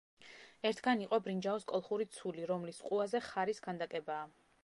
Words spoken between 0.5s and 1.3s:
ერთგან იყო